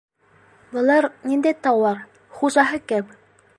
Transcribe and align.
—Былар 0.77 1.07
ниндәй 1.33 1.59
тауар, 1.67 2.01
хужаһы 2.39 2.83
кем? 2.93 3.17